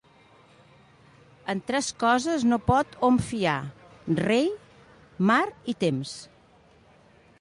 [1.53, 3.59] En tres coses no pot hom fiar:
[4.23, 4.43] rei,
[5.33, 5.41] mar
[5.75, 6.17] i temps.